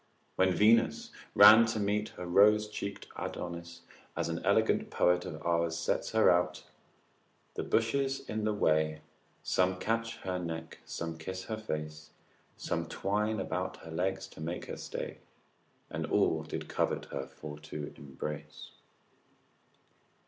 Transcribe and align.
When 0.35 0.51
Venus 0.55 1.11
ran 1.35 1.67
to 1.67 1.79
meet 1.79 2.09
her 2.17 2.25
rose 2.25 2.67
cheeked 2.67 3.05
Adonis, 3.17 3.81
as 4.17 4.29
an 4.29 4.43
elegant 4.43 4.89
poet 4.89 5.25
of 5.25 5.39
our's 5.45 5.77
sets 5.77 6.09
her 6.13 6.27
out, 6.31 6.63
———the 7.53 7.61
bushes 7.65 8.21
in 8.27 8.43
the 8.43 8.51
way 8.51 9.01
Some 9.43 9.77
catch 9.77 10.17
her 10.21 10.39
neck, 10.39 10.79
some 10.85 11.19
kiss 11.19 11.43
her 11.43 11.57
face, 11.57 12.09
Some 12.57 12.87
twine 12.87 13.39
about 13.39 13.77
her 13.85 13.91
legs 13.91 14.25
to 14.29 14.41
make 14.41 14.65
her 14.65 14.77
stay, 14.77 15.19
And 15.91 16.07
all 16.07 16.41
did 16.41 16.67
covet 16.67 17.05
her 17.11 17.27
for 17.27 17.59
to 17.59 17.93
embrace. 17.95 18.71